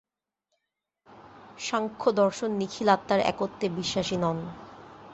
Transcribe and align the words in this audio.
সাংখ্যদর্শন 1.59 2.49
নিখিল 2.59 2.87
আত্মার 2.95 3.19
একত্বে 3.31 3.67
বিশ্বাসী 3.77 4.17
নন। 4.17 4.37